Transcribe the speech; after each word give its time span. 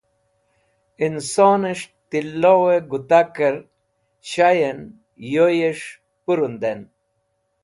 Insonẽs̃h 1.05 1.85
tiloẽ 2.09 2.79
gũtakẽr 2.89 3.55
shayẽn 4.29 4.79
yoyẽs̃h 5.33 5.89
pũrũndẽn. 6.23 6.79